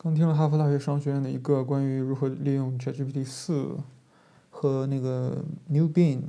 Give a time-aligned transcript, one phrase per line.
[0.00, 3.76] 刚听了哈佛大学商学院的一个关于如何利用 ChatGPT 四
[4.48, 6.22] 和那个 New Bing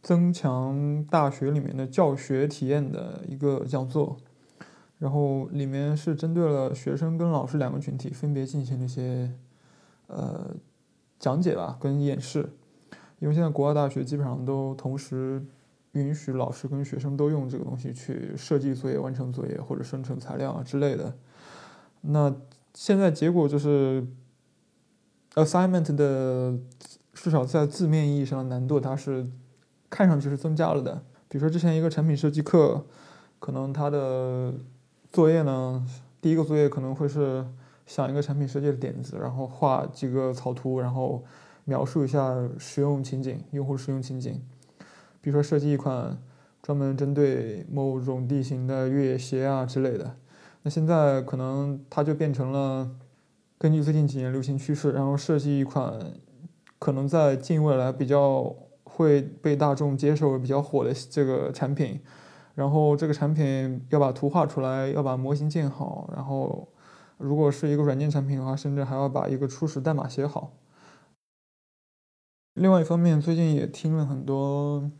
[0.00, 4.16] 增强大学里面的教学体验的一个讲座，
[4.98, 9.30] 然后里面是针对了学生跟老师两个群体，分别进行了一些
[10.06, 10.56] 呃
[11.18, 12.48] 讲解吧，跟演示。
[13.18, 15.44] 因为现在国外大学基本上都同时
[15.92, 21.14] 允许老师跟学生都用这个东西去设计作业、完成作业或者生成材料啊之类的。
[22.00, 22.34] 那
[22.74, 24.06] 现在结果就是
[25.34, 26.58] ，assignment 的
[27.12, 29.26] 至少在字面意义上的难度，它是
[29.90, 31.02] 看上去是增加了的。
[31.28, 32.84] 比如说之前一个产品设计课，
[33.38, 34.54] 可能它的
[35.10, 35.86] 作业呢，
[36.20, 37.46] 第一个作业可能会是
[37.86, 41.24] 想一个产品设计的点子，然后画几个草图，然后
[41.64, 44.42] 描述一下使用情景、用户使用情景。
[45.20, 46.18] 比如说设计一款
[46.62, 50.16] 专门针对某种地形的越野鞋啊之类的。
[50.62, 52.90] 那现在可能它就变成了
[53.58, 55.98] 根据最近几年流行趋势，然后设计一款
[56.78, 62.00] 可能在近未来比较会被大众接受、比较火的这个产品。
[62.54, 66.68] 然后这个产品要把图画出来，要把模型建好，然后
[67.16, 70.52] 如果是一个软件产品的话，甚至还要把一个初始代码写好。
[72.54, 74.90] 另外一方面，最近也听了很多。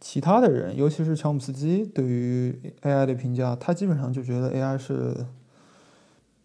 [0.00, 5.26] 其他的人，尤其是乔姆斯基对于 AI 的评价，他基本上就觉得 AI 是，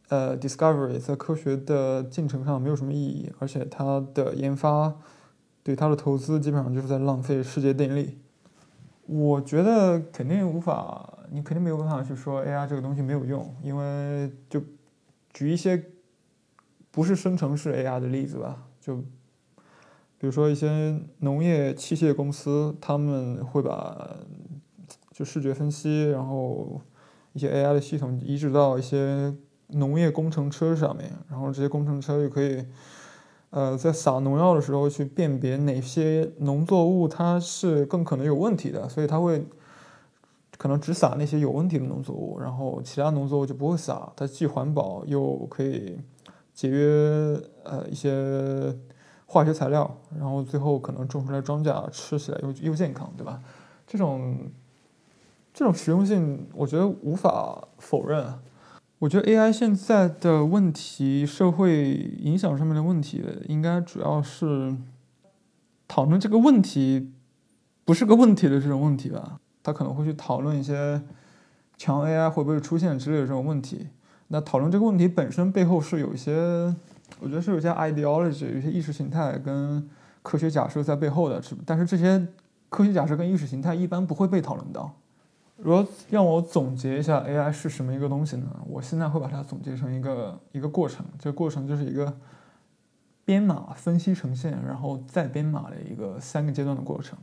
[0.10, 4.96] 呃，discovery 在科学的进程上没有什么意义，而且它的研发
[5.62, 8.18] 对它的投资基本上就是在浪费世界电力。
[9.06, 14.60] 我觉得肯定无法，你肯定没有办法去说 AI 这个东西没有用，因为就
[15.32, 15.84] 举一些
[16.90, 19.04] 不是生成式 AI 的例子吧，就。
[20.24, 24.16] 比如说一些农业器械公司，他们会把
[25.12, 26.80] 就视觉分析，然后
[27.34, 29.36] 一些 AI 的系统移植到一些
[29.68, 32.66] 农业工程车上面，然后这些工程车就可以，
[33.50, 39.46] 呃，在撒农药的时候去辨别哪些农作物它是更可能有问题的，所以它会
[40.58, 44.10] 可能只撒那些有问题的农作物，然后其他农作物就不会撒。
[44.16, 45.98] 它既环保又可以
[46.54, 48.74] 节约呃一些。
[49.34, 53.42] 化学材料，然后最后可能种出来庄稼吃起来又又健康，对吧？
[53.88, 54.38] 这种
[55.52, 58.32] 这种实用性，我觉得无法否认。
[59.00, 64.76] 我觉得 AI 现在的问题，社会影响上面的问题，应该主要是
[65.88, 67.12] 讨论这个问题
[67.84, 69.40] 不是个问题的这种问题吧。
[69.64, 71.02] 他可能会去讨论一些
[71.76, 73.88] 强 AI 会不会出现之类的这种问题。
[74.28, 76.76] 那讨论这个问题本身背后是有一些。
[77.20, 79.90] 我觉得是有些 ideology，有些意识形态跟
[80.22, 82.28] 科学假设在背后的，是但是这些
[82.70, 84.94] 科学假设跟意识形态一般不会被讨论到。
[85.58, 88.48] 如果让我总结一下 AI 是什么一个东西呢？
[88.68, 92.18] 我现在会把它总结成一个一个过程，这个过程就是一个
[93.24, 97.18] 编码、分析、呈现，然后再编码的一个三个阶段的过程。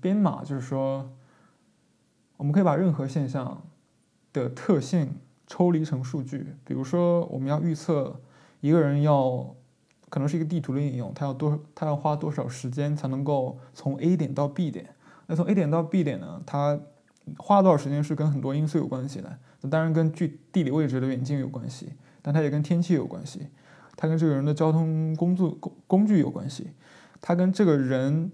[0.00, 1.10] 编码就是说，
[2.36, 3.62] 我们可以把任何现象
[4.32, 5.14] 的特性
[5.46, 8.20] 抽离成数据，比如说我们要预测。
[8.64, 9.54] 一个人要
[10.08, 14.88] 可能是一个地图的应用，他要多他要花多少时间才能够从 A 点到 B 点？
[15.26, 16.40] 那从 A 点到 B 点呢？
[16.46, 16.80] 他
[17.36, 19.38] 花多少时间是跟很多因素有关系的。
[19.60, 21.92] 那当然跟距地理位置的远近有关系，
[22.22, 23.48] 但它也跟天气有关系，
[23.96, 26.70] 它跟这个人的交通工作工工具有关系，
[27.20, 28.32] 它跟这个人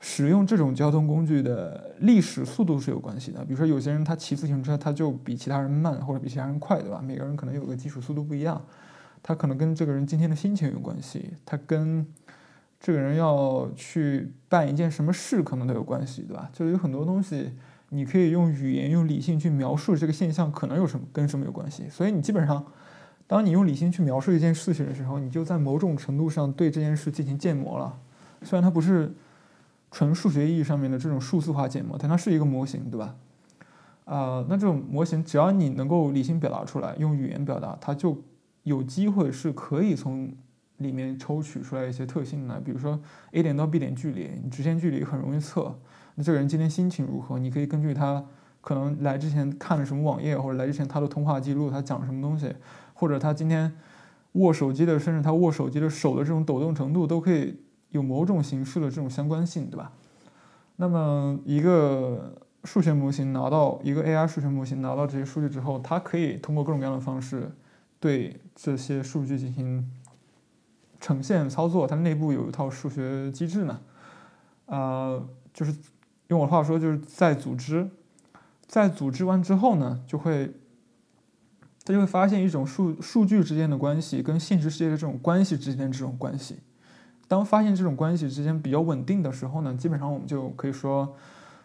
[0.00, 3.44] 使用这种交通工具的历史速度是有关系的。
[3.44, 7.02] 比如说有些人他骑自行车他就比其他人慢，或者比其他人快，对吧？
[7.02, 8.64] 每个人可能有个基础速度不一样。
[9.22, 12.06] 他可能跟这个人今天的心情有关系，他跟
[12.80, 16.48] 这个人要去办一件什么事可能都有关系，对吧？
[16.52, 17.52] 就是有很多东西，
[17.88, 21.88] 你可以用语言、用理性去描述这个现象可能有什么跟什么有关系。
[21.90, 22.64] 所以你基本上，
[23.26, 27.98] 当你用理性去描述一件事情的时候，你就在某种程度上对这件事进行建模了。
[28.42, 29.12] 虽然它不是
[29.90, 33.16] 纯数学意义上面的这种数字化建模，但它是一个模型，对吧？
[34.04, 38.22] 啊，那这种模型只要你能够理性表达出来，用语言表达，它就。
[38.68, 40.32] 有机会是可以从
[40.76, 43.00] 里面抽取出来一些特性的，比如说
[43.32, 45.76] A 点到 B 点距离，你直线距离很容易测。
[46.14, 47.38] 那这个人今天心情如何？
[47.38, 48.24] 你可以根据他
[48.60, 52.54] 可能来之前看了什么网页，或者来之前他的通话记录，他讲什么东西，
[52.94, 53.72] 或者他今天
[54.32, 57.58] 握手机的，甚至他握手机的手的这种抖动程度，都可以
[57.90, 59.92] 有某种形式的这种相关性，对吧？
[60.76, 67.50] 那么一个数学模型拿到一个 AI 数学模型拿到这些数据之后，它可以通过各种各样的方式。
[68.00, 69.90] 对这些数据进行
[71.00, 73.80] 呈现操作，它内部有一套数学机制呢，
[74.66, 75.74] 呃，就是
[76.28, 77.88] 用我的话说，就是在组织，
[78.66, 80.54] 在组织完之后呢，就会
[81.84, 86.58] 他就会发现一种数数据之间的关系跟现实世界的这种关系之间这种关系。
[87.26, 91.16] 当发现这种关系之间比较稳定的时候呢，基本上我们就可以说，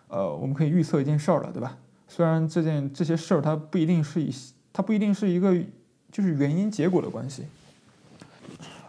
[0.08, 1.78] 呃，我们可以预测一件事儿了，对吧？
[2.08, 4.30] 虽然这件这些事儿它不一定是以
[4.72, 5.56] 它不一定是一个
[6.14, 7.44] 就是原因结果的关系。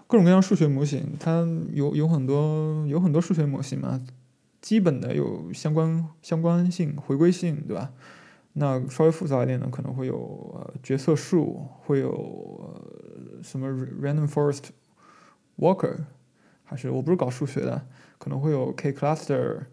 [0.07, 4.01] 各种各样数学模型，它有有很多有很多数学模型嘛，
[4.61, 7.91] 基本的有相关相关性、回归性，对吧？
[8.53, 10.17] 那稍微复杂一点的可能会有
[10.55, 13.69] 呃决策树，会有呃什么
[14.01, 14.65] random forest
[15.59, 15.97] walker。
[16.67, 17.87] 还是我不是搞数学的，
[18.19, 19.65] 可能会有 k cluster，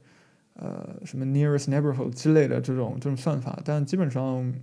[0.55, 4.53] 呃，什么 nearest neighborhood 之类的这种这种算法，但基本上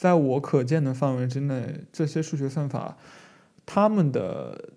[0.00, 2.96] 在我可见的范围之内，这些数学算法，
[3.66, 4.70] 他们的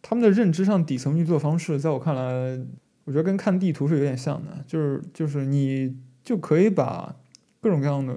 [0.00, 2.58] 他们的认知上底层运作方式，在我看来，
[3.04, 7.14] 我觉得跟看地图是有点像的，就是就是你就可以把
[7.60, 8.14] 各种各样的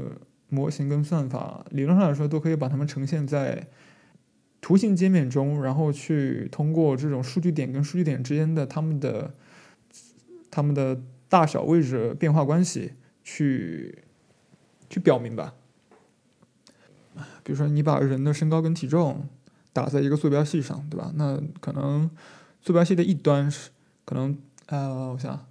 [0.47, 3.67] 模型跟算法，理论上来说都可以把它们呈现在。
[4.61, 9.33] 图形界面中，然后去通过这种数据点跟数据点之间的它们的
[10.51, 12.93] 它们的大小位置变化关系
[13.23, 14.03] 去
[14.87, 15.55] 去表明吧。
[17.43, 19.27] 比如说，你把人的身高跟体重
[19.73, 21.11] 打在一个坐标系上，对吧？
[21.15, 22.09] 那可能
[22.61, 23.69] 坐标系的一端是
[24.05, 24.37] 可能
[24.67, 25.45] 呃，我想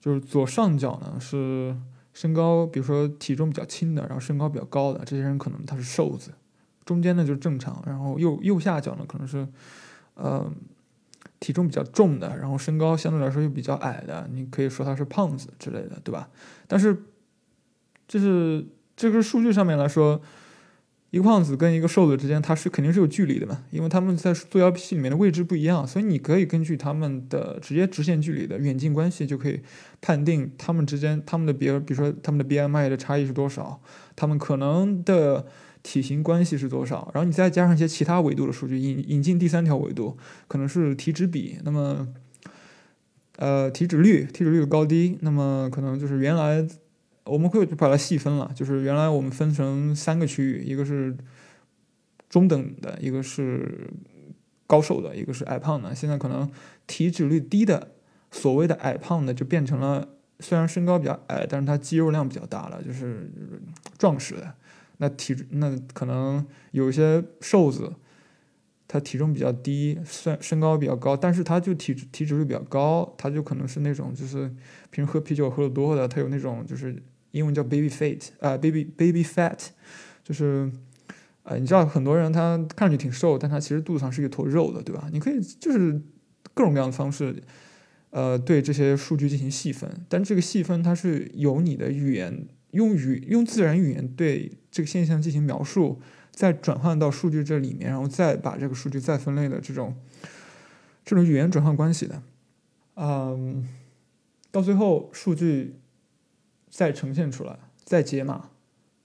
[0.00, 1.76] 就是左上角呢是
[2.12, 6.32] 身高，比如说体重比较轻的，然后身高比较高的这些人，可能他是瘦子。
[6.84, 9.46] 中间呢就是正常，然后右右下角呢可能是，
[10.14, 10.52] 呃，
[11.38, 16.28] 体重比较重的，然后身高相对来说又比较矮的，你可以说他是胖子之类的，对吧？
[16.66, 17.04] 但是，
[18.08, 18.66] 就是
[18.96, 20.20] 这个数据上面来说，
[21.12, 29.60] 一个胖子跟一个瘦子之间，它是肯定是有距离的嘛，因为他们在坐标系里面的位置不一样，所以你可以根据他们的直接直线距离的远近关系，就可以
[30.00, 33.80] 判定他们之间他们的比比如说他们的 BMI 的差异是多少，
[34.16, 35.46] 他们可能的。
[35.84, 37.10] 体型关系是多少？
[37.12, 40.16] 然后你再加上一些其他维度的数据，引引进第三条维度，
[40.46, 41.58] 可能是体脂比。
[41.64, 42.06] 那么，
[43.38, 46.64] 呃，体脂率，体脂率的高低，那么可能就是原来
[47.24, 51.16] 我们会把它细分了，就是原来我们分成三个区域，一个是
[52.28, 53.88] 中等的，一个是
[54.66, 55.94] 高瘦的，一个是矮胖的。
[55.94, 56.50] 现在可能
[56.86, 57.92] 体脂率低的，
[58.30, 60.08] 所谓的矮胖的，就变成了
[60.40, 63.30] 虽然身高比较矮，但是他肌肉量比较大了，就是
[63.96, 64.54] 壮实的。
[64.98, 67.92] 那体那可能有一些瘦子，
[68.86, 74.52] 他体重比较低，身身高比较高，但是他就体体脂率比较高，他就可能是那种就是
[74.90, 79.58] 平时喝啤酒喝的多的，他有那种就是英文叫 baby fat 啊，baby baby fat，
[80.24, 80.70] 就是
[81.42, 85.10] 呃，你知道很多人他看上去挺瘦，但他其实肚子上是一坨肉的，对吧？
[85.12, 86.00] 你可以就是
[86.54, 87.42] 各种各样的方式，
[88.10, 92.46] 呃，对这些数据进行细分，但这个细分它是由你的语言。
[92.72, 96.00] 用语用自然语言对这个现象进行描述，
[96.30, 99.94] 再转换到数据这里面，然后再把这个数据再分类的这种
[101.04, 102.22] 这种语言转换关系的，
[102.94, 103.68] 嗯，
[104.50, 105.74] 到最后数据
[106.72, 108.48] 再呈现出来，再解码，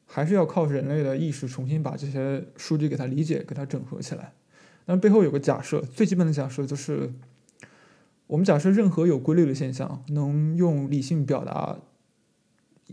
[0.06, 4.31] 还是要靠人类的意识重新把这些数据给它理解，给它整合起来。
[4.86, 7.12] 但背后有个假设，最基本的假设就是，
[8.28, 11.78] 我们假设任何有规律的现象能用理性表达。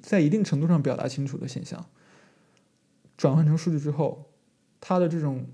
[0.02, 1.86] 在一定程度上表达清楚的现象，
[3.16, 4.28] 转换成数据之后，
[4.80, 5.46] 它的这种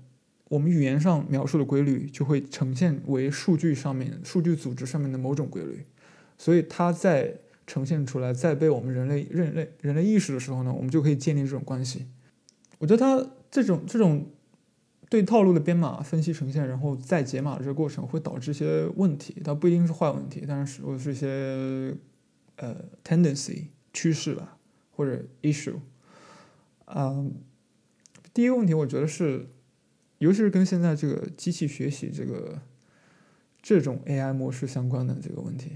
[0.49, 5.85] 我们语言上描述的规律就会呈现为数据上面、数据组织上面的某种规律。
[6.39, 7.35] 所以它在
[7.71, 12.07] 呈现出来，在被我们人类、人类、人类意识的时候呢，我们就可以建立这种关系。
[12.79, 14.25] 我觉得它这种这种
[15.09, 19.41] 对套路的编码、分析、呈现，然后再解码的这个过程，会导致一些问题。
[19.43, 21.95] 它不一定是坏问题，但是或者是一些
[22.57, 23.67] 呃 tendency。
[23.93, 24.57] 趋势吧，
[24.95, 25.75] 或者 issue，
[26.85, 27.35] 嗯，
[28.33, 29.47] 第一个问题我觉得是，
[30.19, 32.61] 尤其是跟现在这个机器学习这个
[33.61, 35.71] 这种 AI 模式相关的这个问题，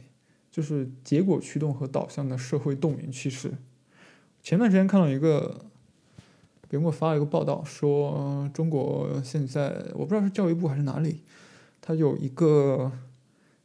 [0.56, 3.52] 就是结果驱动和导向的社会动员趋势。
[4.42, 5.66] 前段时间看到一个，
[6.70, 11.24] 别人给我发了一个报道，说中国现在我不知道是教育部还是哪里，
[11.82, 12.90] 它有一个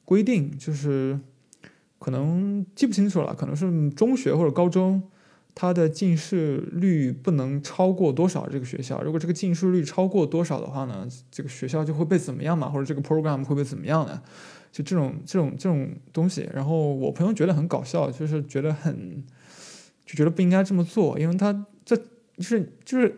[0.04, 1.20] 规定，就是。
[2.00, 5.02] 可能记不清楚了，可能是中学或者高中，
[5.54, 8.48] 它的近视率不能超过多少？
[8.48, 12.70] 这个学校如果这个近视率超过多少的话呢，这个学校就会被怎么样嘛？
[12.70, 14.22] 或者这个 program 会被怎么样呢？
[14.72, 16.48] 就这种这种这种东西。
[16.52, 19.24] 然后我朋友觉得很搞笑，就是觉得很
[20.04, 23.08] 就觉得不应该这么做，因为他这就是就是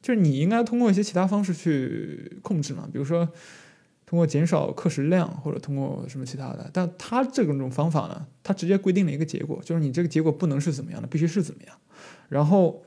[0.00, 3.28] 就是你应该通过一些其他方式去控制嘛，比如说。
[4.04, 11.74] 通过减少课时量，或者通过什么其他的，但他这种种方法呢，他直接规定了一个结果，就是你这个结果不能是怎么样的，必须是怎么样。
[12.28, 12.82] 然后，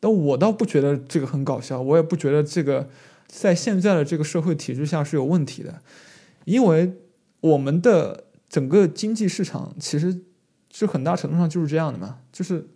[0.00, 2.90] 但我倒不觉得这个很搞笑，我也不觉得这个
[3.28, 5.80] 在现在的这个社会体制下是有问题的，
[6.44, 6.92] 因为
[7.40, 10.22] 我们的整个经济市场其实
[10.70, 12.66] 是很大程度上就是这样的嘛，就是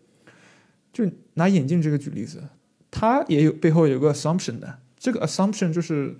[0.93, 2.43] 就拿眼镜这个举例子，
[2.91, 6.17] 它也有背后有个 assumption 的，这个 assumption 就是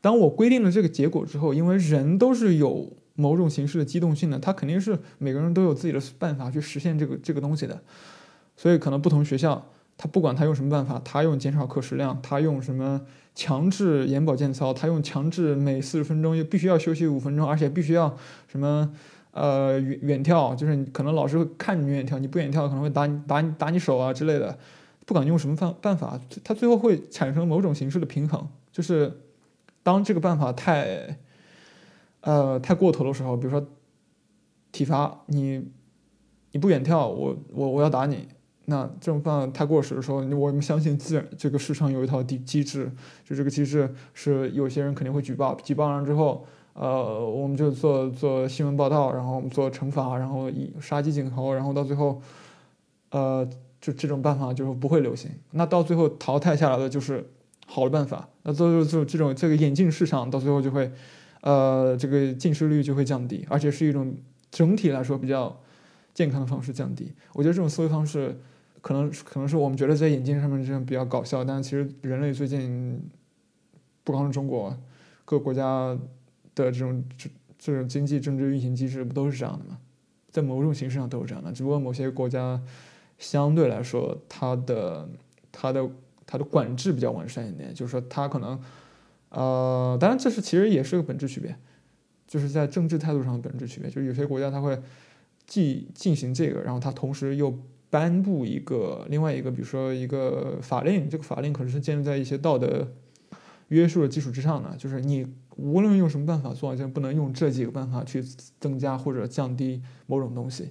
[0.00, 7.82] 当我规定了这个结果之后，因为人都是有某种形式的机动性的，他肯定是每个人都有自己的办法去实现这个这个东西的，
[8.56, 9.68] 所以可能不同学校。
[10.02, 13.00] 他不管他用什么办法，他用减少课时量，他用什么
[13.36, 18.12] 强制眼保健操，他用强制每四十分钟又必须要休息五分钟，而且必须要
[18.48, 18.92] 什么
[19.30, 24.58] 呃远远眺，就是可能老师会看你远眺，你不远眺可能会打你打你打你手啊之类的。
[25.06, 29.20] 不管用什么办办法，他最后会产生某种形式的平衡，就是
[29.84, 31.16] 当这个办法太
[32.22, 33.64] 呃太过头的时候，比如说
[34.72, 35.70] 体罚，你
[36.50, 38.26] 你不远跳，我我我要打你。
[38.66, 42.88] 那这种办法太过时的时候，我们相信自然这个市场有一套机机制，
[43.24, 52.22] 就这个机制是有些人肯定会举报，举报完之后，呃，我们就做做新闻报道，然后我们做惩罚，然后以杀鸡儆猴，然后到最后，
[53.10, 53.44] 呃，
[53.80, 55.28] 就这种办法就是不会流行。
[55.50, 57.28] 那到最后淘汰下来的就是
[57.66, 60.88] 好的办法，那最后就这种这个眼镜市场到最后就会，
[61.40, 64.14] 呃，这个近视率就会降低，而且是一种
[64.52, 65.60] 整体来说比较
[66.14, 67.12] 健康的方式降低。
[67.32, 68.40] 我觉得这种思维方式。
[68.82, 73.00] 可能可能是我们觉得在眼镜上面这样比较搞笑，但其实人类最近
[74.02, 74.76] 不光是中国，
[75.24, 75.96] 各国家
[76.56, 79.78] 的这种这这种经济政治运行机制不都是这样的吗？
[80.32, 82.60] 在某种形式上都是这样的，只不过某些国家
[83.18, 85.08] 相对来说它的
[85.52, 85.88] 它的
[86.26, 88.60] 它的管制比较完善一点，就是说它可能
[89.28, 91.56] 呃，当然这是其实也是个本质区别，
[92.26, 94.76] 就是在政治态度上的本质区别，就是有些国家它会
[95.46, 97.56] 既进行这个，然后它同时又。
[97.92, 102.90] 颁布一个另外一个，比如说一个法令，这个法令可能是建立在一些道德
[103.68, 108.22] 约束的基础之上的，就是你无论用什么办法做，就不能用这几个办法去
[108.58, 110.70] 增加或者降低某种东西。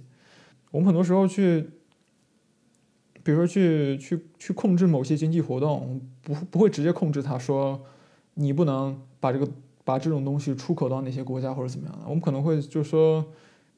[0.72, 1.70] 我们很多时候去，
[3.22, 7.80] 比如说去去去控制某些经济活动，不不会直接控制它，说
[8.34, 9.48] 你不能把这个
[9.84, 13.24] 把这种东西出口到哪些国家或者怎么样的，我们可能会就说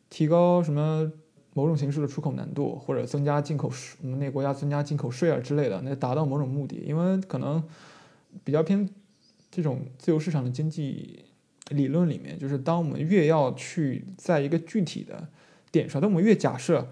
[0.10, 1.12] 提高什么。
[1.56, 6.78] 某种形式的出口难度，或者增加进口税，我们那国家增加进口税啊之类的，那达到某种目的。
[6.78, 7.64] 因为可能
[8.44, 8.90] 比较偏
[9.52, 11.26] 这种自由市场的经济
[11.70, 15.28] 理论里面，就是当我们越要去在一个具体的
[15.72, 16.88] 点上，当我们越假设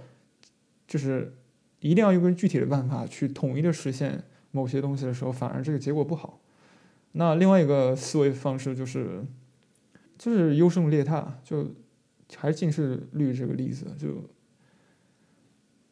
[0.87, 1.33] 就是
[1.79, 6.39] 一定要用个具体的办法去统一的实现某些东西的时候，反而这个结果不好。
[7.13, 9.25] 那另外一个思维方式就是
[10.19, 11.71] 就是优胜劣汰，就
[12.37, 14.23] 还是近视率这个例子就。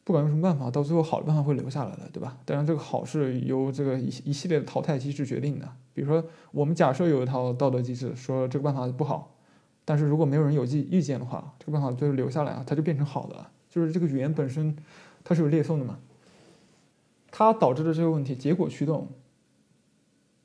[0.02, 2.38] 不管用什么办法，到最后好的办法会留下来的，对吧？
[2.44, 5.68] 当然，这个好是由这个一一系列的淘汰机制决定的。
[5.92, 9.36] 比如说，我们假设有一套道德机制，说这个办法不好，
[9.84, 13.46] 但是如果没有人有意意见的话，这个办法最后留下来啊，它就变成好的。
[13.68, 14.74] 就是这个语言本身
[15.22, 15.98] 它是有裂缝的嘛，
[17.30, 19.06] 它导致的这个问题，结果驱动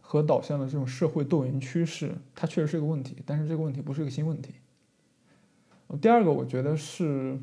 [0.01, 4.55] 和导向的这种社会动员趋势，它确实是一个问题，但是这个问题不是一个新问题。
[6.01, 7.39] 第二个，我觉得是。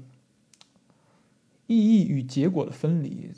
[1.73, 3.31] 意义与结果的分离，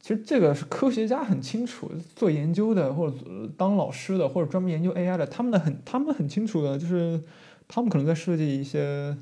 [0.00, 3.16] 其实这个是科学家很清楚，做研究的或者
[3.56, 7.20] 当老师的或者专门研究 AI 的，他们的很他们很清楚的，就是
[7.66, 9.16] 他们可能在设计一些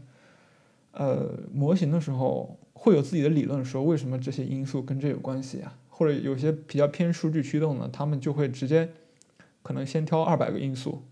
[0.93, 5.77] 呃模型的时候，会有自己的理论，说为什么这些因素跟这有关系啊？
[5.89, 8.91] 或者有些比较偏数据驱动的，他们就会直接
[9.63, 11.03] 可能先挑二百个因素，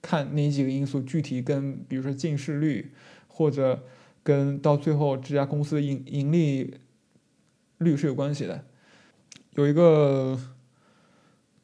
[0.00, 2.92] 看哪几个因素具体跟比如说近视率
[3.26, 3.82] 或者。
[4.22, 6.74] 跟到最后这家公司的盈盈利
[7.78, 8.64] 率是有关系的。
[9.54, 10.38] 有一个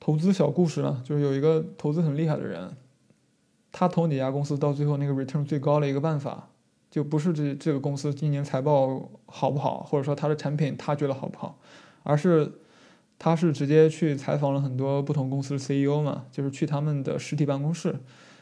[0.00, 2.76] 投资小故事呢，就是有一个投资很厉害的人，
[3.70, 6.50] 他投哪家公司，到最后那个 return 最高的一个办法，
[6.90, 11.58] 就不是这这个公司今年财报好不好，或者说他的产品他觉得好不好，
[12.02, 12.52] 而是
[13.18, 18.00] 他是直接去采访了很多不同公司的 CEO 嘛，就是去他们的实体办公室，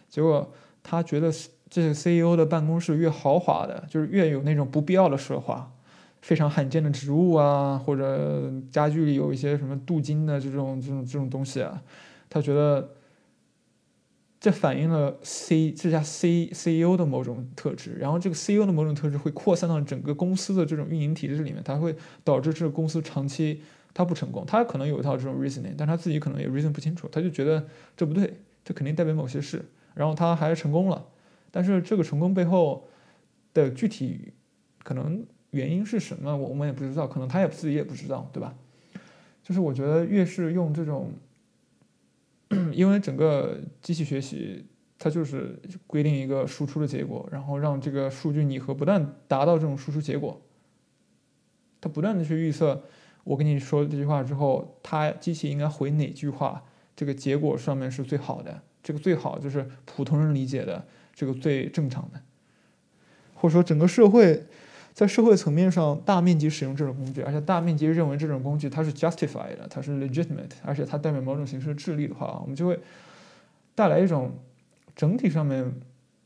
[0.08, 1.30] 结果他觉得。
[1.68, 5.72] 这个 CEO 的办公室越豪华的，就是越有那种不必要的奢华，
[6.22, 11.82] 非常罕见的植物啊，或者家具里有一些什么镀金的这种这种这种东西啊，
[12.30, 12.90] 他觉得
[14.38, 31.04] 这反映了 C 这家 C CEO 的某种特质，然后这个 CEO 的某种特质会扩散到整个公司的这种运营体制里面，它会导致这个公司长期它不成功，他可能有一套这种 reasoning，但他自己可能也 reason 不清楚，他就觉得这不对，这肯定代表某些事，然后他还是成功了。
[31.56, 32.86] 但是这个成功背后
[33.54, 34.30] 的具体
[34.82, 38.54] 可能原因是什么，我们也不知道，可能他也自己也不知道，对吧？
[39.42, 41.14] 就是我觉得越是用这种，
[42.72, 44.66] 因为整个机器学习
[44.98, 50.38] 它就是规定一个输出的结果，然后让这个数据拟合不断达到这种输出结果，
[51.80, 52.82] 它不断的去预测。
[53.24, 56.62] 我跟你说这句话之后，它机器应该回哪句话？
[56.94, 62.20] 这个结果上面是最好的，这个最好就是普通人理解的，这个最正常的，
[63.34, 64.44] 或者说整个社会
[64.94, 72.78] 在社会层面上大面积使用这种工具，而且大面积认为这种工具它是 justified 的，它是 legitimate，而且它代表某种形式的智力的话，我们就会
[73.74, 74.32] 带来一种
[74.94, 75.74] 整体上面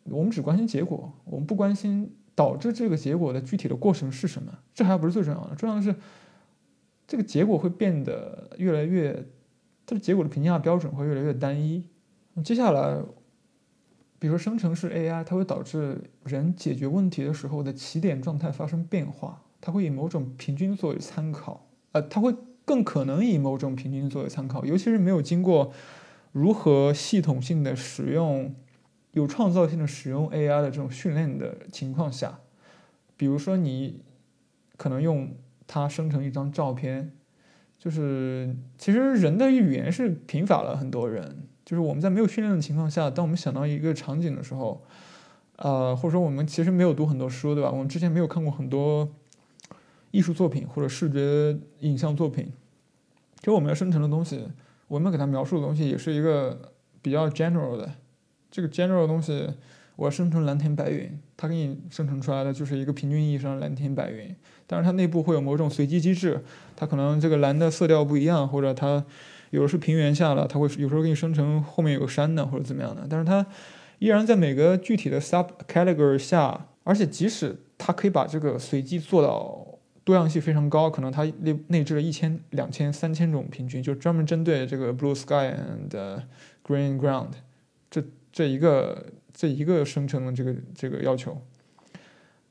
[0.04, 5.94] 我们只关心结果，我们不关心导致这个结果的具体的过程是什么，这还不是最重要的，重要的是。
[7.06, 9.12] 这个结果会变得越来越，
[9.84, 11.84] 它的结果的评价标准会越来越单一。
[12.44, 13.02] 接下来，
[14.20, 22.32] 比如说生成式 AI，它会导致人解决问题的时候的起点状态发生变化，它会以某种平均作为参考，呃，它会
[22.64, 25.72] 更可能以某种平均作为参考，尤其是没有经过
[26.30, 28.54] 如何系统性的使用、
[29.10, 32.38] 有创造性的使用 AI 的这种训练的情况下，
[33.16, 34.02] 比如说你
[34.76, 35.34] 可能用。
[35.72, 37.12] 它生成一张照片，
[37.78, 41.44] 就是其实人的语言是贫乏了很多人。
[41.70, 44.84] 就是我们在没有训练的情况下，当我们想到一个场景的时候，
[45.54, 47.70] 呃，或者说我们其实没有读很多书，对吧？
[47.70, 49.08] 我们之前没有看过很多
[50.10, 52.52] 艺术作品或者视觉影像作品，
[53.38, 54.48] 其实我们要生成的东西，
[54.88, 57.88] 我们给它描述的东西，也是一个比较 general 的。
[58.50, 59.48] 这个 general 的东西，
[59.94, 64.34] 我要生成蓝天白云，它给你生成出来的就是一个平均意义上的蓝天白云。
[64.66, 66.42] 但是它内部会有某种随机机制，
[66.74, 69.04] 它可能这个蓝的色调不一样，或者它
[69.50, 73.06] 有的是平原下了，它会有时候给你生成后面有个山的或者怎么样的。
[73.08, 73.44] 但是它
[73.98, 86.22] 依然在每个具体的 sub category 下，而且即使它可以把这个随机做到多样性非常高，可能它内内置了一千、两千、三千种平均，就专门针对这个 blue sky and
[86.64, 87.28] green ground
[87.90, 88.02] 这
[88.32, 91.36] 这一个这一个生成的这个这个要求。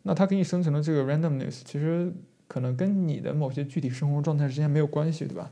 [0.04, 2.14] 那它给你生成的这个 randomness，其实
[2.48, 5.52] 可能跟你的某些具体生活状态之间没有关系，对吧？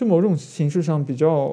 [0.00, 1.46] 就某种形式上比较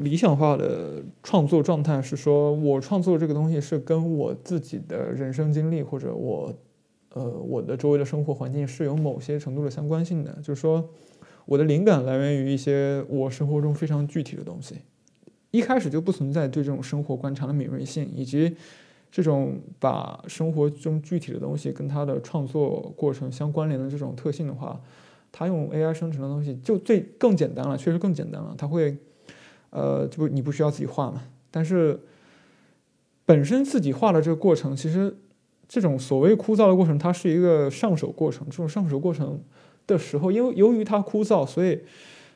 [0.00, 6.50] 理想化的创作状态是说，我创作这个东西是跟我自己的人生经历或者我
[7.12, 10.88] 呃我的周围的生活环境是有某些程度的相关性的，就是说
[11.44, 14.76] 我的灵感来源于一些我生活中非常具体的东西，
[15.50, 18.56] 一开始就不存在对这种生活观察的敏锐性以及。
[19.08, 24.78] 这种把生活中具体的东西跟他的创作过程相关联的这种特性的话，
[25.38, 28.54] 他用 AI 生成的东西就最更简单了，确实更简单了。
[28.56, 28.96] 他会，
[29.68, 31.22] 呃，就不你不需要自己画嘛。
[31.50, 32.00] 但是
[33.26, 35.14] 本身自己画的这个过程，其实
[35.68, 38.46] 这种所谓枯燥的过程，它是一个上手过程。
[38.48, 39.38] 这种上手过程
[39.86, 41.80] 的时候，因为由于它枯燥，所以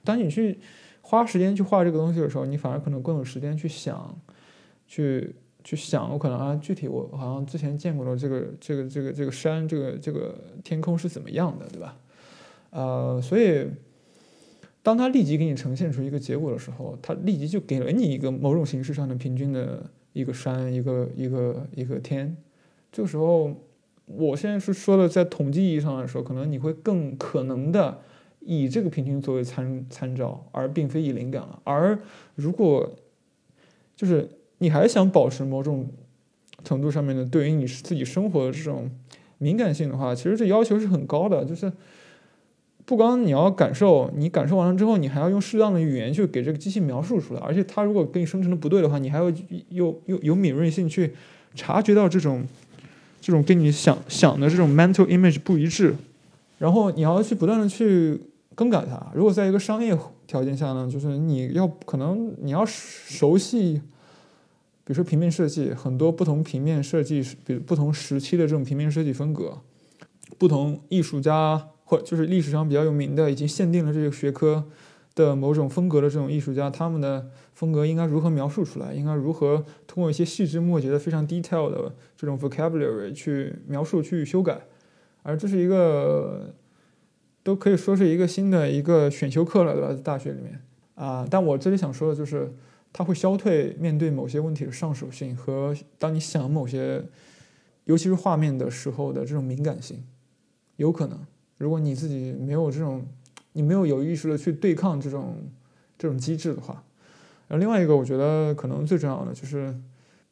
[0.05, 0.59] 当你去
[1.01, 4.19] 花时间去画这个东西的时候，你反而可能更有时间去想，
[4.87, 5.35] 去。
[5.63, 10.35] 去想，我可能啊，具体我好像之前见过的这个这个这个这个山，这个这个
[10.65, 11.99] 天空是怎么样的，对吧？
[12.71, 13.67] 呃，所以
[14.83, 22.37] 当他立即给你呈现出一个结果的时候，他立即就给了你一个某种形式上的平均的一个山，一个一个一个天。
[22.91, 23.55] 这个时候，
[24.07, 28.01] 我现在是说的，在统计意义上来说，可能你会更可能的
[28.41, 31.61] 以这个平均作为参参照，而并非以灵感了。
[31.65, 31.99] 而
[32.35, 32.91] 如果
[33.97, 34.29] 就是。
[34.63, 35.89] 你还想保持某种
[36.63, 38.91] 程度上面的对于你自己生活的这种
[39.39, 41.43] 敏感性的话，其实这要求是很高的。
[41.47, 41.73] 就是
[42.91, 47.41] 不光你要感受，你感受完了之后，你还要用适当的语言去给这个机器描述出来。
[47.41, 49.33] 而且它如果给你生成的不对的话，你还要
[49.69, 51.15] 有有有敏锐性去
[51.55, 52.45] 察觉到这种
[53.21, 55.95] 这种跟你想想的这种 mental image 不一致，
[56.59, 58.21] 然后你要去不断的去
[58.57, 59.01] 更改它。
[59.15, 63.81] 如果在一个商业条件下呢，就是你要可能你要熟悉。
[64.83, 69.59] 比如说平面设计，很多不同平面设计，比如不同时期的这种平面设计风格，
[70.37, 74.65] 不同艺术家或就是历史上比较有名的，已经限定了这个学科
[75.17, 78.95] 的某种风格的这种艺术家，他们的风格应该如何描述出来？
[78.95, 84.61] 应该如何通过一些细枝末节的非常 detail 的这种 vocabulary 去描述、去修改？
[85.25, 86.55] 而这是一个
[87.43, 89.89] 都可以说是一个新的一个选修课了，对吧？
[89.89, 90.63] 在大学里面
[90.95, 92.55] 啊，但我这里想说的就是。
[92.93, 97.05] 它会消退面对某些问题的上手性和当你想某些，
[97.85, 100.03] 尤其是画面的时候的这种敏感性，
[100.75, 101.17] 有可能，
[101.61, 103.05] 如果你自己没有这种，
[103.53, 105.37] 你没有有意识的去对抗这种
[105.99, 106.83] 这种机制的话，
[107.49, 109.79] 然后另外一个我觉得可能最重要的就是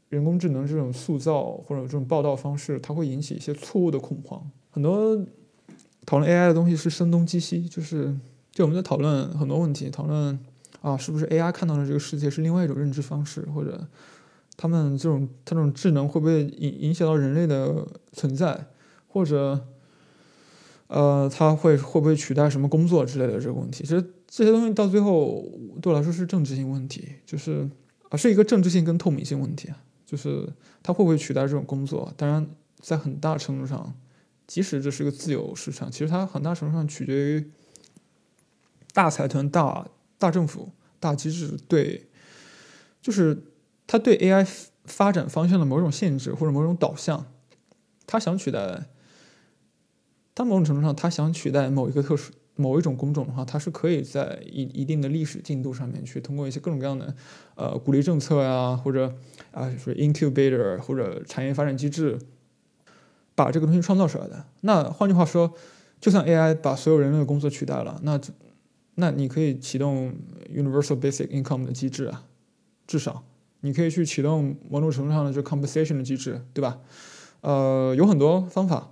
[0.09, 4.43] 人工智能这种塑造或者这种报道方式，它会引起一些错误的恐慌。
[4.71, 5.23] 很多
[6.07, 8.17] 讨论 AI 的东西是声东击西，就是
[8.51, 10.39] 就我们在讨论很多问题，讨论
[10.81, 13.87] 啊是不是 AI 看到的这个世界是另外一种认知方式，或者
[14.57, 18.67] 他们这种他这种智能会不会影影响到人类的存在，
[19.09, 19.67] 或者
[20.89, 25.43] 呃它会会不会取代什么工作之类的这个问题，其实这些东西到最后
[25.81, 27.71] 对我来说是政治性问题，就是
[28.09, 32.47] 啊是一个政治性跟透明性问题啊，就是它会不会取代这种工作，当然
[32.81, 33.95] 在很大程度上。
[34.47, 37.51] 即使这是一个自由市场，其实它很大程度上取决于
[38.95, 42.07] 大财团、大大政府、大机制对，
[43.03, 43.45] 就是
[43.87, 44.49] 它对 AI
[44.87, 47.27] 发展方向的某种限制或者某种导向。
[48.07, 48.87] 他想取代，
[50.39, 57.15] 他某种程度上，他想取代某一个特殊某一种工种的话，他是可以在一一定的历史进度上面去通过一些各种各样的
[57.57, 59.13] 呃鼓励政策呀，或者
[59.51, 62.19] 啊说 incubator 或者产业发展机制。
[63.35, 64.47] 把这个东西创造出来的。
[64.63, 65.55] 那换句话说，
[66.01, 68.21] 就算 AI 把所有人类的工作取代了，那
[68.97, 70.13] 那你可以启动
[70.53, 72.25] Universal Basic Income 的机制啊，
[72.89, 73.23] 至少
[73.61, 76.81] 你可以去启动某种程度上的就 compensation 的机制，对吧？
[77.43, 78.91] 呃，有很多方法，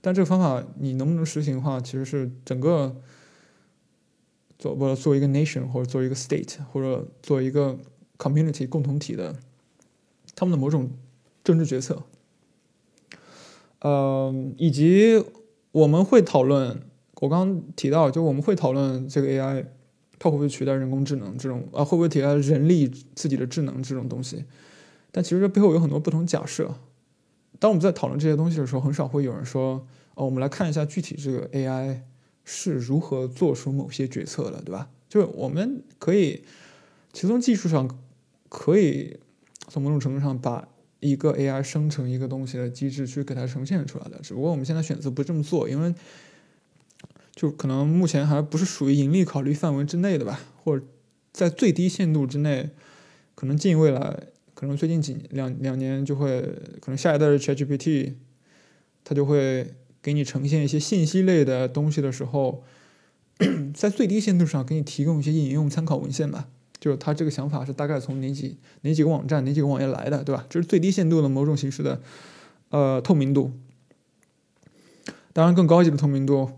[0.00, 2.96] 但这个方法你能不能实行的话，其实是整个
[4.58, 7.76] 做不做一个 nation 或者做一个 state 或者做一个
[8.16, 9.34] community 共同体的
[10.34, 10.90] 他们的某种
[11.42, 12.02] 政治决策。
[13.80, 15.24] 呃，以及
[15.72, 16.80] 我们会讨论，
[17.20, 19.66] 我刚刚提到，就我们会讨论这个 AI，
[20.18, 24.44] 它会不会取代人工智能这种啊，会不会取代人力自己的智能这种东西？
[25.10, 26.74] 但其实这背后有很多不同假设。
[27.58, 32.00] 当我们在讨论这些东西的时候，很少会有人说，哦，我们来看一下具体这个 AI
[32.44, 34.88] 是如何做出某些决策的，对吧？
[35.08, 36.42] 就是我们可以，
[37.12, 37.98] 其实从技术上
[38.48, 39.18] 可以
[39.68, 40.68] 从某种程度上把。
[41.00, 45.94] 一个 AI 生成一个东西的机制去给它呈现出来的，只不过我们现在选择不这么做，因为
[47.36, 50.84] 就可能目前还不是属于盈利考虑范围之内的吧，或者
[51.32, 52.70] 在最低限度之内，
[53.36, 54.24] 可能近未来，
[54.58, 56.42] 可能最近几两两年就会，
[56.80, 58.14] 可能下一代的 ChatGPT，
[59.04, 62.64] 它就会给你呈现一些信息类的东西的时候，
[63.72, 66.48] 在最低限度上给你提供一些引用参考文献吧。
[66.80, 70.44] 就是他这个想法是大概从哪几哪几个网站哪几个网页来的，对吧？
[70.50, 72.00] 这是最低限度的某种形式的
[72.70, 73.52] 呃透明度。
[75.32, 76.50] 当然，更高级的透明度，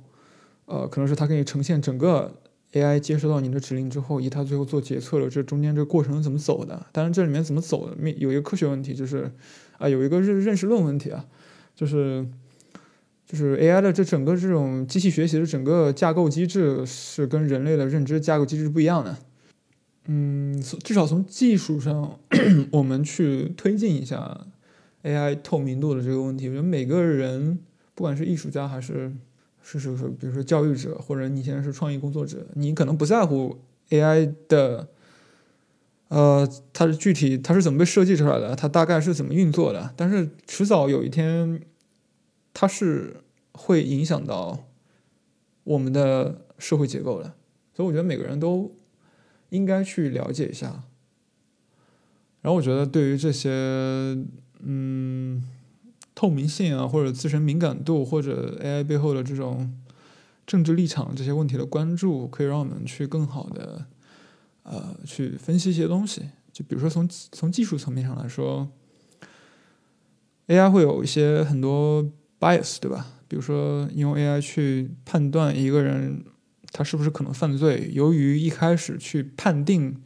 [0.65, 2.40] 呃，可能是它给你呈现整个
[2.73, 6.87] AI 接收到你的指令之后，以它最后做决策了这中间这过程是怎么走的。
[6.93, 9.33] 当然，这里面怎么走的，有一个科学问题，就是
[9.79, 11.27] 啊，有一个认认识论问题啊，
[11.75, 12.25] 就是
[13.27, 19.17] 就是 AI 的这整个这种机器学习的整个架构机制是跟人类的认知架构机制不一样的。
[20.07, 22.19] 嗯，至少从技术上，
[22.73, 24.47] 我们去推进一下
[25.03, 26.49] AI 透明度的这个问题。
[26.49, 27.59] 我觉得每个人，
[27.95, 29.13] 不管是艺术家还是
[29.63, 33.59] 是是是，比如说教育者，或者你现在是创意工作者，你可能不在乎
[33.91, 34.89] AI 的，
[36.09, 39.95] 呃，它是具体它是怎么被设计出来的，它大概是怎么运作的。
[39.97, 41.61] 但是迟早有一天，
[42.53, 43.17] 它是
[43.53, 44.67] 会影响到
[45.65, 47.35] 我们的社会结构的。
[47.75, 48.75] 所以我觉得每个人都。
[49.51, 50.85] 应该去了解一下，
[52.41, 53.51] 然后我觉得对于这些
[54.61, 55.43] 嗯
[56.15, 59.73] 透明性啊，或者自身敏感度，或者 AI 背后的这种
[60.47, 63.87] 政治立场这些问题的关注，可以让我们去更好的
[64.63, 66.23] 呃去分析一些东西。
[66.53, 68.69] 就比如说从从技术层面上来说
[70.49, 72.05] ，AI 会有一些很多
[72.39, 73.07] bias，对吧？
[73.29, 76.25] 比如说用 AI 去判断一个人。
[76.73, 77.91] 他是不是可能犯罪？
[77.93, 79.97] 由于一开始去判定，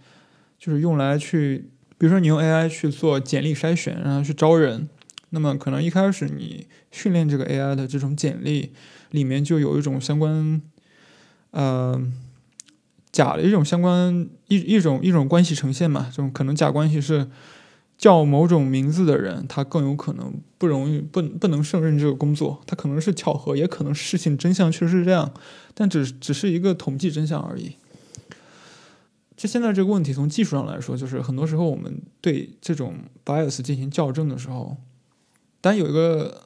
[0.58, 4.88] 就是用来去，比如说你用 AI 去做简历筛选，然后去招人，
[5.34, 8.72] 那么可能一开始你训练这个 AI 的这种简历
[9.10, 10.62] 里面就有一种相关，
[11.50, 12.00] 呃，
[13.12, 17.28] 假的一种相关一一种一种关系呈现嘛，这种可能假关系是。
[17.96, 22.60] 叫某种名字的人，他更有可能不容易不不能胜任这个工作。
[22.66, 25.32] 他可能是巧合，也可能事情真相确实是这样，
[25.74, 27.76] 但只只是一个统计真相而已。
[29.36, 34.76] 就现在这个问题，从技术上来说，就是很多时候我们对这种 bias 进行校正的时候，
[35.64, 36.42] 但有一个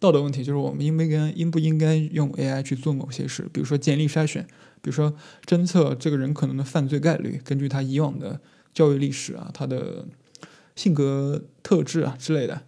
[0.00, 4.44] 道德问题，就是我们应不应该应不应该用 AI 去做某些事，比如说简历筛选，
[4.82, 5.14] 比如说
[5.46, 8.40] 侦测这个人可能的犯罪概率，根据他以往的
[8.74, 10.06] 教育历史啊，他的。
[10.78, 12.62] 性格特质啊之类的，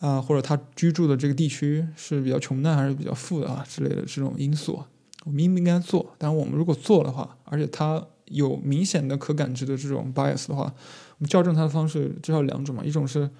[0.00, 4.84] 啊，或者他居住的这个地区是比较穷的还是比较富的啊之类的这种因素，
[5.24, 6.14] 我们应不应该做？
[6.18, 13.30] 但我们如果做的话，而且它有明显的可感知的这种 bias 的话，我们校正它的方式至少两种嘛，一种是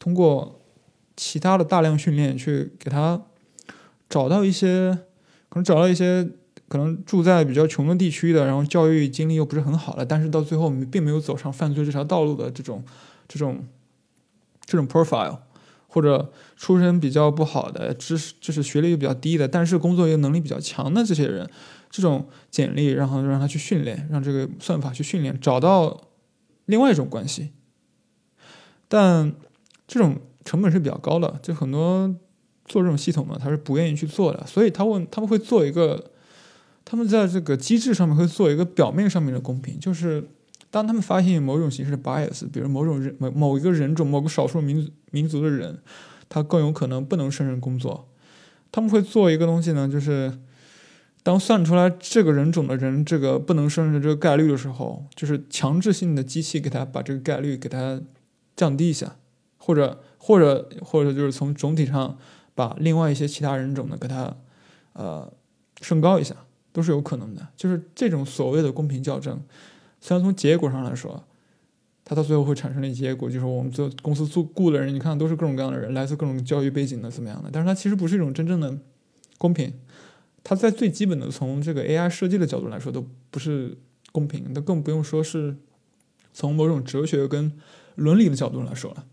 [0.00, 0.57] 通过
[1.20, 3.20] 其他的大量训练去给他
[4.08, 4.96] 找到一些
[5.48, 6.30] 可能找到一些
[6.68, 12.84] 可能住在比较穷的地区的，然后教育经历又不是很好的，但是到最后并没有走上犯罪这条道路的这种
[13.26, 13.66] 这种
[14.64, 15.38] 这种 profile，
[15.88, 21.50] 或者出身比较不好的，知识就是学历又比较低的，但是工作又能力比较强的这些人，
[21.90, 26.08] 这种简历，然后让他去训练，让这个算法去训练，找到
[26.66, 27.50] 另外一种关系。
[28.88, 29.34] 但
[29.86, 32.08] 这种成本是比较高的，就很多
[32.64, 36.10] 做这种系统嘛，他是不愿意去做的，所以他问他们会做一个，
[36.86, 40.26] 他们在这个机制上面会做一个表面上面的公平，就是
[40.70, 45.78] 当他们发现某种形式的 bias，比如某种人某某一个人种某个少数民族民族的人，
[46.30, 48.08] 他更有可能不能胜任工作，
[48.72, 50.38] 他们会做一个东西呢，就是
[51.22, 58.00] 当算出来这个人种的人这个不能胜任这个概率的时候，就是强制性的机器给他把这个概率给他。
[58.58, 59.14] 降低一下，
[59.56, 62.18] 或者或者或者就是从总体上
[62.54, 64.36] 把另外一些其他人种的给他
[64.92, 65.32] 呃
[65.80, 66.34] 升高一下，
[66.72, 67.48] 都是有可能的。
[67.56, 69.40] 就是这种所谓的公平校正，
[70.00, 71.24] 虽然从结果上来说，
[72.04, 78.76] 它到最后会产生的结果就是我们做公司做雇的人，你看都是各种各样的人，来自各种教育背景的怎么样的，但是它其实不是一种真正的
[79.38, 79.72] 公平。
[80.42, 83.76] 它在最基本的从这个 AI 设计的角度来说都不是
[84.12, 85.56] 公平，那更不用说是
[86.32, 87.52] 从某种哲学跟。
[87.98, 89.04] 伦理的角度来说了，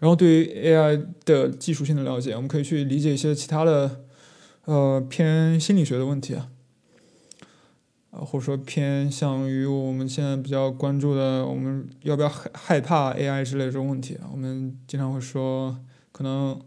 [0.00, 4.00] 然后对于 AI 的技术性的了解，我们可以去理解一些其他的，
[4.64, 6.48] 呃，偏心理学的问题啊，
[8.10, 14.28] 啊，或者说偏向于我们现在比较关注的，我们要不要害害怕 AI 之类这种问题啊？
[14.32, 15.78] 我们经常会说，
[16.12, 16.58] 可能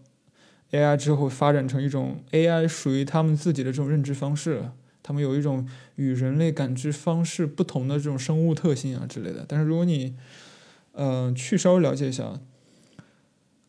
[0.72, 4.70] AI 之后发展成一种 AI 属于他们自己的这种认知方式，
[5.02, 9.44] 他们有一种与人类感知方式不同的这种生物特性啊之类的。
[9.48, 10.16] 但是如果你
[10.94, 12.40] 嗯，去稍微了解一下，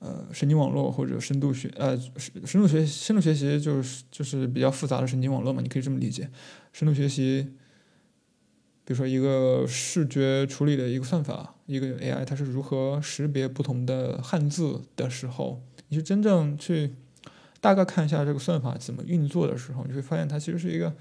[0.05, 1.99] 呃，神经网络或者深度学，呃，
[2.45, 6.29] 深度学深度学习就是就是比较复杂的神经网络嘛，你可以这么理解。
[6.75, 7.55] 深度学习，
[8.85, 16.95] 比如说一个视觉处理的一个算法，一个 AI，它是如何识别不同的汉字的时候，你去真正去
[17.63, 20.95] 大概看一下这个算法怎么运作的时候，你会发现它其实是一个，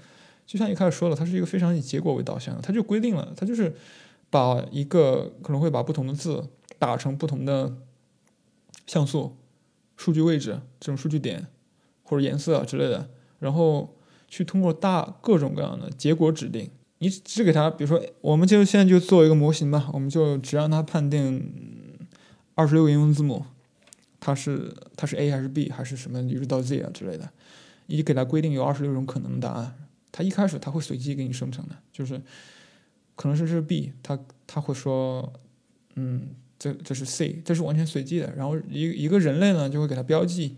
[0.46, 3.74] 就像一开始说了，它是一个非常以结果为导向的，它就规定了，它就是。
[4.30, 6.44] 把一个可能会把不同的字
[6.76, 7.72] 打成不同的
[8.86, 9.36] 像素、
[9.96, 11.46] 数据位置这种数据点
[12.02, 13.96] 或者颜色之类的，然后
[14.28, 21.52] 去通过大各种各样的结果指定，你只给它，比如说，我们就现在就做一个模型吧，我们就只让它判定
[22.54, 23.44] 二十六个英文字母，
[24.20, 27.30] 它是它是 A 还是 B 还是什么一直到 Z 啊之类的，
[27.86, 29.74] 你给它规定有二十六种可能的答案，
[30.12, 32.20] 它一开始它会随机给你生成的，就是。
[33.16, 35.32] 可能是是 B，它它会说，
[35.94, 36.30] 嗯，
[36.64, 38.32] 这这是 C，这是完全随机的。
[38.34, 40.56] 然后一一个人类呢就会给他标记，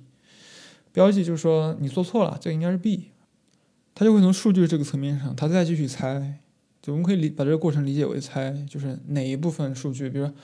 [0.92, 3.06] 标记就是说你做错了，这应该是 B，
[3.92, 6.38] 他就会从数据这个层面上，他再继续猜。
[6.80, 10.34] 就我们可以理把这个过程理解为猜，就是哪一部分数据，比如说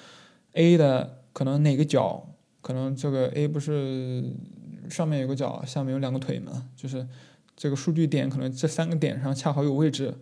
[0.54, 4.24] A 的可能哪个角，可能这个 A 不是
[4.90, 7.06] 上面有个角，下面有两个腿嘛，就是
[7.56, 10.14] 这个数据点可能这三个点上恰好有位置，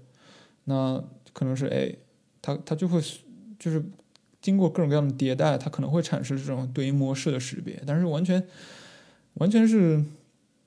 [0.65, 1.03] 那。
[1.33, 1.97] 可能是 A，
[2.43, 3.01] 它它就会
[3.57, 3.81] 就是
[4.41, 8.43] 经过各种各样的迭代，它可能会产生这种对应模式的识别，但是完全
[9.35, 10.03] 完全是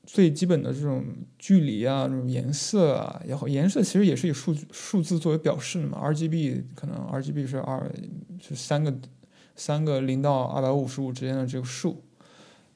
[0.06, 1.04] 最基本的这种
[1.40, 7.92] 距离啊，这种颜色啊也好，颜色其实也是以数数字作为表示的嘛，RGB 可能 RGB 是二
[8.42, 8.94] 是三个
[9.56, 12.04] 三个零到二百五十五之间的这个数，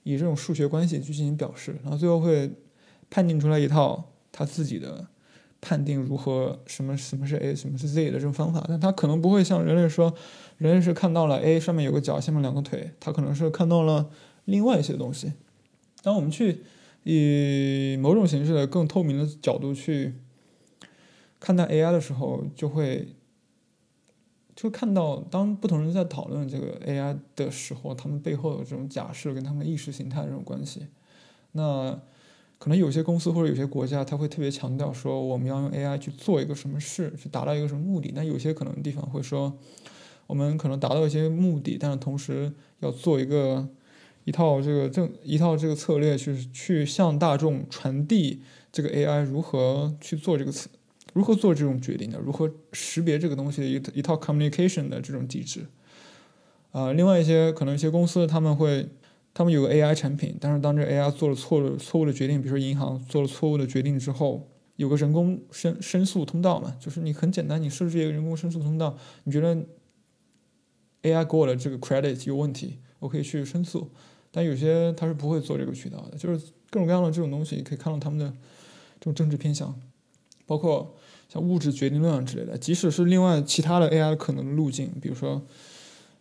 [0.03, 2.51] 以这种数学关系去进行表示，然后最后会
[3.09, 5.07] 判定出来一套它自己的。
[5.67, 10.13] 判定如何什么什么是 A 什么是 Z 的这种方法，但他可能不会像人类说，
[10.57, 14.09] 人类是看到了 A 上面有个脚，下面两个腿，他可能是看到了
[14.45, 15.33] 另外一些东西。
[16.01, 16.63] 当我们去
[17.03, 20.13] 以某种形式的更透明的角度去
[21.37, 23.09] 看待 AI 的时候，就会
[24.55, 30.87] 就看到当不同人在讨论这个 AI 的时候，他们背后有这种假设跟他们意识形态这种关系。
[31.51, 31.99] 那。
[32.59, 38.11] 可能有些公司或者有些国家，他会特别强调说，我们要用 AI 去做一个什么事，去达到一个什么目的。
[38.15, 39.55] 那有些可能地方会说，
[40.25, 43.67] 我们可能达到一些目的，但是同时要做一个
[44.23, 48.41] 一套这个政一套这个策略，去去向大众传递
[48.71, 50.67] 这个 AI 如何去做这个词，
[51.13, 55.67] 如何做这种决定的，如何识别这个东西的一一套 communication 的这种机制。
[56.71, 58.89] 啊，另外一些可能一些公司他们会。
[59.37, 69.55] 他们有个 AI 产品，但是当这 AI 做了错的错误的决定，比如说银行做了错误的决定之后，有个人工申申诉通道嘛，就是你很简单，你设置一个人工申诉通道，你觉得
[71.03, 73.91] AI 给我的这个 credit 有问题，我可以去申诉。
[74.31, 78.33] 但有些他是不会做这个渠道的，就是各种各样的这种东西，可以看到他们的
[78.99, 79.79] 这种政治偏向，
[80.47, 80.95] 包括
[81.29, 82.57] 像物质决定论啊之类的。
[82.57, 85.45] 即使是另外其他的 AI 的可能路径，比如说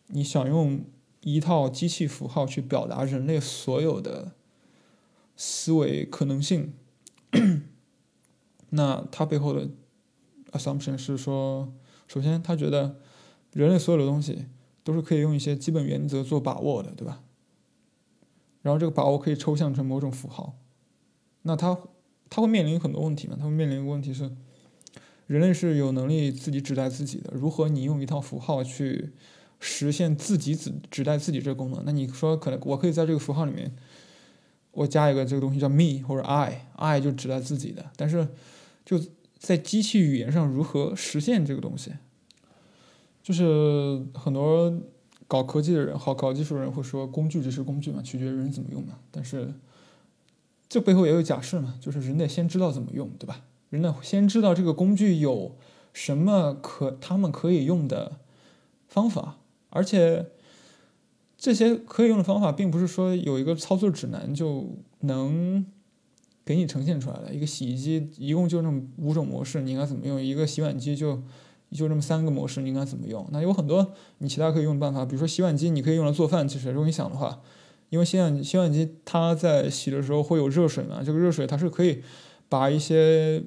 [0.08, 0.84] 你想用
[1.26, 4.30] 一套机器符号去表达人类所有的
[5.36, 6.72] 思维可能性，
[8.70, 9.68] 那它背后的
[10.52, 11.72] assumption 是说，
[12.06, 13.00] 首先他觉得
[13.52, 14.46] 人类所有的东西
[14.84, 17.24] 都是可以用一些基本原则做把握的，对吧？
[18.62, 20.56] 然后这个把握可以抽象成某种符号，
[21.42, 21.76] 那他
[22.30, 23.36] 他会面临很多问题嘛？
[23.36, 24.30] 他会面临一个问题是，
[25.26, 27.32] 人类是有能力自己指代自己的。
[27.34, 29.12] 如何你用一套符号去
[29.60, 31.82] 实现自己指指代自己这个功能？
[31.84, 33.74] 那你说可能我可以在这个符号里面，
[34.72, 37.90] 我加一个这个东西叫 me 或者 I，I 就指代自己的。
[37.96, 38.28] 但是
[38.84, 39.00] 就
[39.38, 41.92] 在机器语言上如何实现这个东西？
[43.22, 44.72] 就是很多。
[45.28, 49.00] 搞科技的人，好搞技术的人会说，工具只是工具嘛，取决于人怎么用嘛。
[49.10, 49.52] 但是，
[50.68, 53.42] 这背后也有假设嘛，就是人得先知道怎么用，对吧？
[53.70, 55.56] 人得先知道这个工具有
[55.92, 58.20] 什么可他们可以用的
[58.86, 59.38] 方法，
[59.76, 60.26] 而且
[61.36, 65.64] 这些可以用的方法，并不是说有一个操作指南就能
[66.44, 67.34] 给你呈现出来的。
[67.34, 70.20] 一个洗衣机一共就那么五种模式，你应该怎么用？
[70.20, 71.22] 一个洗碗机就。
[71.72, 73.28] 就这么三个模式，你应该怎么用？
[73.32, 76.46] 那有很多你其他可以用的办法，比如说洗碗机，你可以用来做饭。
[76.48, 77.42] 其实如果你想的话，
[77.90, 82.02] 因为洗碗洗碗机它在洗的时候会有热水嘛，这个热水它是可以
[82.48, 83.42] 把一些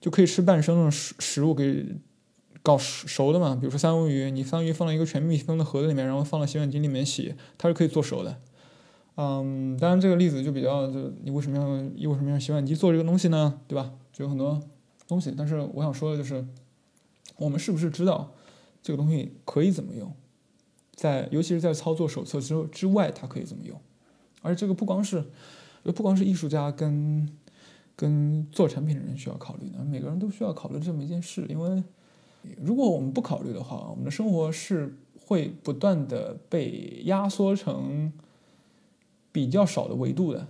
[0.00, 1.96] 就可以吃半生的食食物给
[2.66, 3.54] 搞熟的嘛。
[3.54, 8.40] 比如说三文鱼，你三文鱼放到一个全密封的盒子里面，然后放到洗碗机里面洗，它是可以做熟的。
[9.14, 13.60] 嗯，当然这个例子就比较就你为什么要你为什么要洗碗机做这个东西呢？
[13.68, 13.92] 对吧？
[14.12, 14.60] 就有很多
[15.06, 16.44] 东西，但是我想说的就是。
[17.38, 18.32] 我们是不是知道
[18.82, 20.10] 这个东西可以怎么用？
[20.94, 23.78] 在尤其是在操作手册之之外，它可以怎么用？
[24.40, 25.22] 而这个不光是，
[25.82, 27.28] 不光是艺术家跟
[27.94, 31.44] 跟做产品的人需要考虑的，每个人都需要考虑这么一件事。
[31.50, 31.84] 因为
[32.62, 38.12] 如果我们不考虑的话，我们的生活是会不断的被压缩成
[39.32, 40.46] 比较少的维度的。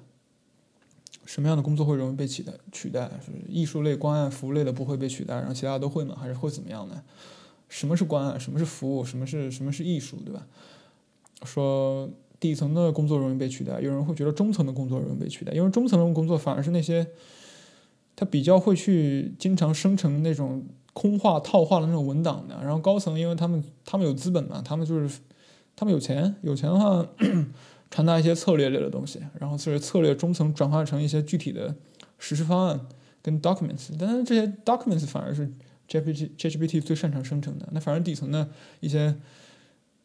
[1.24, 2.52] 什么样的工作会容易被取代？
[2.70, 6.16] 取代是艺术类、关爱服务类的不会被取代，然后其他都会吗？
[6.20, 7.02] 还是会怎么样呢？
[7.68, 8.38] 什么是关爱？
[8.38, 9.04] 什么是服务？
[9.04, 10.18] 什么是什么是艺术？
[10.24, 10.46] 对吧？
[11.42, 17.04] 说底层的工作容易被取代，有人会觉得中层的工作容易被取代，因为中层的工作反而是那些
[18.14, 20.64] 他比较会去经常生成那种
[20.96, 25.20] 空话套话的那种文档的，然后高层因为他们他们有资本嘛，他们就是
[25.76, 27.06] 他们有钱，有钱的话。
[27.88, 31.72] 传达一些策略类的东西，然后这些策略中层转化成一些具体的
[32.18, 32.80] 实施方案
[33.22, 35.48] 跟 documents，但是这些 documents 反而是
[35.88, 37.68] GPT GPT 最擅长生成的。
[37.70, 39.14] 那反而底层的一些，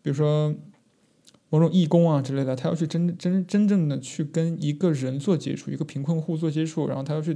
[0.04, 0.54] 比如说
[1.50, 7.36] 某种义工啊之类的，他要去真真真正的去跟一个人做接触，一个贫困户做接触，然后他要去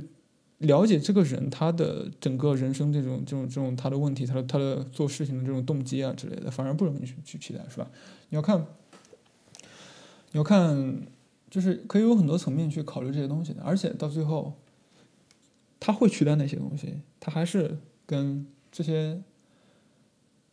[0.59, 7.89] 了解这个人他的整个人生这种这种这种他的问题，他的他的做事情的这种动机啊之类的，反而不容易去去期待，是吧？
[8.29, 8.65] 你要看。
[10.31, 11.07] 你要看，
[11.49, 14.59] 就是可以有很多层面去考虑这些东西的，而且到最后，
[15.79, 16.99] 他会取代哪些东西？
[17.21, 19.23] 他还是跟这些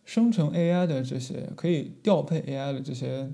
[0.04, 3.32] 生成 AI 的这些可以调配 AI 的这些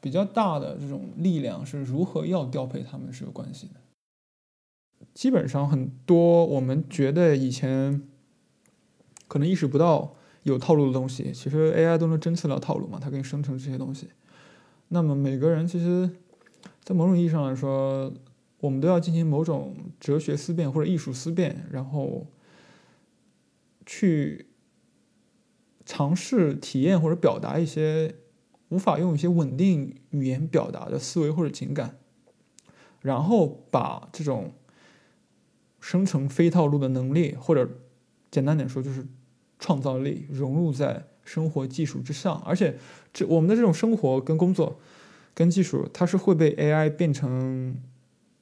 [0.00, 3.80] 比较大的这种力量是如何要调配他们是有关系的。
[5.14, 8.02] 基本上很多我们觉得以前
[9.28, 14.08] 可能意识不到有套路的东西，其实 AI 都能侦测到套路嘛，它给你生成这些东西。
[14.88, 16.10] 那么每个人其实，
[16.82, 18.12] 在某种意义上来说，
[18.60, 22.26] 我们都要进行某种哲学思辨或者艺术思辨，然后
[23.86, 24.46] 去
[25.84, 28.14] 尝试体验或者表达一些
[28.68, 31.98] 无法用一些稳定语言表达的思维或者情感，
[33.00, 34.52] 然后把这种
[35.82, 37.68] 生成非套路的能力，或者
[38.30, 39.06] 简单点说就是
[39.58, 41.04] 创造力融入在。
[41.24, 42.76] 生活技术之上，而且
[43.12, 44.80] 这我们的这种生活跟工作
[45.34, 47.80] 跟技术，它是会被 AI 变成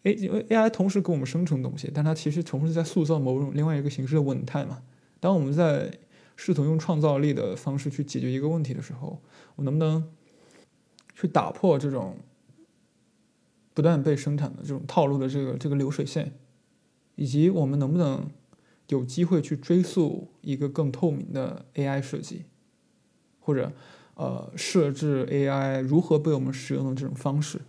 [0.04, 4.80] A，因为 AI 同时给我们生成东西，但它其实同时在塑造某种另外一个形式的稳态嘛。
[5.20, 5.92] 当我们在
[6.36, 9.20] 试图用创造力的方式去解决一个问题的时候，
[9.56, 10.02] 我能不能
[11.14, 12.16] 去打破这种
[13.74, 16.32] 不断被生产的这种套路的这个这个流水线，
[17.16, 18.28] 以及我们能不能
[18.88, 22.44] 有机会去追溯一个更透明的 AI 设计？
[23.38, 23.72] 或者，
[24.14, 27.60] 呃，设置 AI 如何被我们使用的这种方式，